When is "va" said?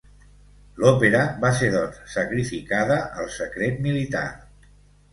1.43-1.51